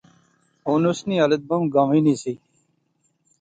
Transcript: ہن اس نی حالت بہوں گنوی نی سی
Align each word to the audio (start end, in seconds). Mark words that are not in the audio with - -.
ہن 0.65 0.81
اس 0.89 0.99
نی 1.07 1.15
حالت 1.21 1.41
بہوں 1.47 1.67
گنوی 1.73 2.01
نی 2.05 2.13
سی 2.21 2.33